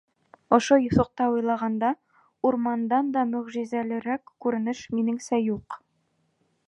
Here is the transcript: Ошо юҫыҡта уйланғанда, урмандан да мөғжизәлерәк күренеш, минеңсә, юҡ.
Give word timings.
Ошо 0.55 0.77
юҫыҡта 0.83 1.27
уйланғанда, 1.33 1.91
урмандан 2.51 3.11
да 3.17 3.25
мөғжизәлерәк 3.35 4.35
күренеш, 4.47 4.83
минеңсә, 4.97 5.43
юҡ. 5.51 5.83